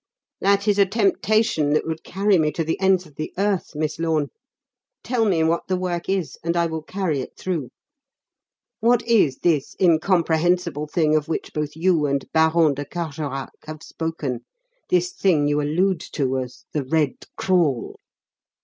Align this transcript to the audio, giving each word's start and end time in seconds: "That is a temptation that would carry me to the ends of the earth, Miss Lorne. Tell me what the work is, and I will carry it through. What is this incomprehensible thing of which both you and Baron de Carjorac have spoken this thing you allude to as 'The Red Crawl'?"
"That 0.39 0.67
is 0.67 0.79
a 0.79 0.85
temptation 0.87 1.73
that 1.73 1.85
would 1.85 2.03
carry 2.03 2.39
me 2.39 2.51
to 2.53 2.63
the 2.63 2.79
ends 2.81 3.05
of 3.05 3.17
the 3.17 3.31
earth, 3.37 3.75
Miss 3.75 3.99
Lorne. 3.99 4.29
Tell 5.03 5.25
me 5.25 5.43
what 5.43 5.67
the 5.67 5.77
work 5.77 6.09
is, 6.09 6.39
and 6.43 6.57
I 6.57 6.65
will 6.65 6.81
carry 6.81 7.19
it 7.21 7.37
through. 7.37 7.69
What 8.79 9.03
is 9.03 9.37
this 9.43 9.75
incomprehensible 9.79 10.87
thing 10.87 11.15
of 11.15 11.27
which 11.27 11.53
both 11.53 11.75
you 11.75 12.07
and 12.07 12.25
Baron 12.31 12.73
de 12.73 12.85
Carjorac 12.85 13.51
have 13.67 13.83
spoken 13.83 14.43
this 14.89 15.11
thing 15.11 15.47
you 15.47 15.61
allude 15.61 15.99
to 16.13 16.39
as 16.39 16.65
'The 16.73 16.85
Red 16.85 17.25
Crawl'?" 17.37 17.97